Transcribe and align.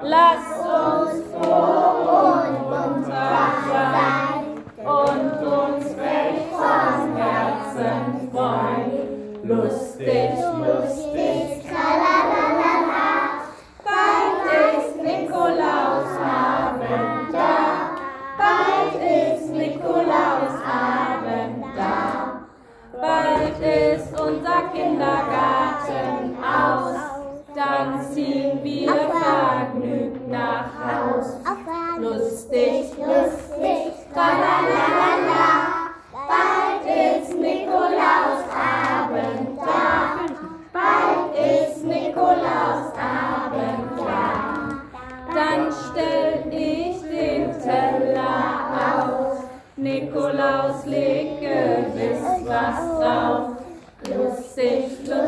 Lass 0.00 0.38
uns 0.58 1.22
froh 1.30 2.32
und 2.32 2.70
munter 2.70 3.52
sein 3.68 4.40
und 4.78 5.46
uns 5.46 5.84
recht 5.98 6.48
von 6.50 7.14
Herzen 7.16 8.30
freuen. 8.32 9.44
Lustig, 9.44 10.30
lustig, 10.58 11.62
tralalala. 11.68 13.10
Bald 13.84 14.44
ist 14.74 14.96
Nikolausabend 15.02 17.28
da. 17.32 17.56
Bald 18.38 18.94
ist 18.96 19.48
Nikolausabend 19.50 21.64
da. 21.76 21.94
Bald 22.98 23.58
ist 23.60 24.08
unser 24.20 24.62
Kindergarten 24.72 26.36
aus. 26.42 26.81
Haus. 31.22 31.38
Lustig, 32.00 32.90
lustig, 32.98 33.92
tralalala. 34.12 35.92
Bald 36.12 36.84
ist 36.84 37.32
Nikolausabend 37.38 39.58
da. 39.58 40.26
Bald 40.72 41.36
ist 41.38 41.84
Nikolausabend 41.84 43.98
da. 43.98 44.24
Dann 45.34 45.72
stell 45.90 46.32
ich 46.50 47.00
den 47.02 47.52
Teller 47.62 48.98
auf. 48.98 49.44
Nikolaus 49.76 50.84
legt 50.86 51.40
gewiss 51.40 52.24
was 52.46 52.78
drauf. 52.98 53.44
Lustig, 54.08 54.84
lustig, 55.06 55.21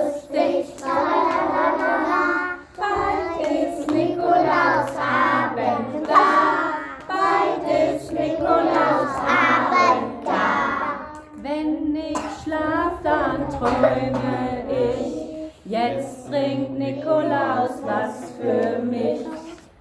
träume 13.65 14.65
ich. 14.69 15.25
Jetzt 15.65 16.29
bringt 16.29 16.79
Nikolaus 16.79 17.81
was 17.83 18.33
für 18.39 18.81
mich. 18.83 19.21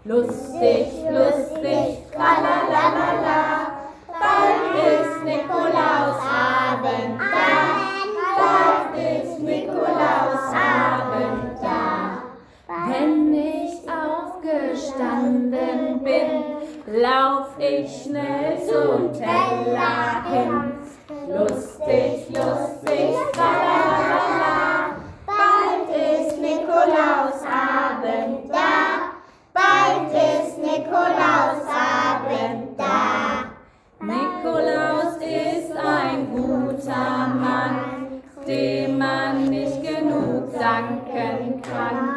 Lustig, 0.06 0.88
lustig, 1.09 1.98
tralalala. 2.11 3.73
Bald 4.08 4.76
ist 4.76 5.23
Nikolausabend 5.23 7.20
da. 7.20 7.88
Bald 8.39 8.95
ist 8.98 9.39
Nikolausabend 9.39 11.58
da. 11.61 12.23
Wenn 12.88 13.34
ich 13.34 13.73
aufgestanden 13.89 16.04
bin, 16.04 16.30
lauf 17.02 17.48
ich 17.59 18.04
schnell 18.04 18.58
zum 18.66 19.11
Teller 19.14 20.23
hin. 20.31 20.73
Lustig, 21.30 22.30
lustig, 22.30 23.12
dem 38.47 38.97
man 38.97 39.44
nicht 39.45 39.81
genug 39.81 40.52
danken 40.59 41.61
kann. 41.61 42.09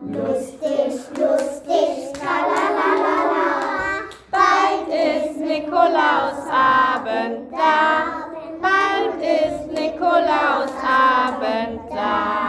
Lustig, 0.00 0.92
lustig, 1.18 2.12
tralalala, 2.12 4.02
bald 4.30 4.88
ist 4.88 5.38
Nikolausabend 5.38 7.52
da, 7.52 8.26
bald 8.60 9.22
ist 9.22 9.66
Nikolausabend 9.72 11.80
da. 11.90 12.41